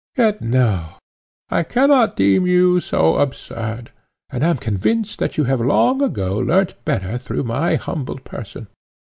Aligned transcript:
Yet, 0.17 0.41
no; 0.41 0.97
I 1.51 1.61
cannot 1.61 2.15
deem 2.15 2.47
you 2.47 2.79
so 2.79 3.17
absurd, 3.17 3.91
and 4.31 4.43
am 4.43 4.57
convinced 4.57 5.19
that 5.19 5.37
you 5.37 5.43
have 5.43 5.61
long 5.61 6.01
ago 6.01 6.39
learnt 6.39 6.73
better 6.85 7.19
through 7.19 7.43
my 7.43 7.75
humble 7.75 8.17
person. 8.17 8.65